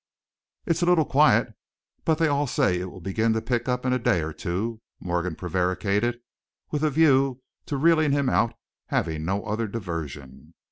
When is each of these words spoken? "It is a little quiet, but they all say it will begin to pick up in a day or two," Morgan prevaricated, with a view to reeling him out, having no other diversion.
"It 0.65 0.71
is 0.71 0.81
a 0.81 0.87
little 0.87 1.05
quiet, 1.05 1.53
but 2.05 2.17
they 2.17 2.27
all 2.27 2.47
say 2.47 2.79
it 2.79 2.89
will 2.89 3.01
begin 3.01 3.33
to 3.33 3.39
pick 3.43 3.69
up 3.69 3.85
in 3.85 3.93
a 3.93 3.99
day 3.99 4.21
or 4.23 4.33
two," 4.33 4.81
Morgan 4.99 5.35
prevaricated, 5.35 6.21
with 6.71 6.83
a 6.83 6.89
view 6.89 7.43
to 7.67 7.77
reeling 7.77 8.11
him 8.11 8.27
out, 8.27 8.55
having 8.87 9.25
no 9.25 9.43
other 9.45 9.67
diversion. 9.67 10.55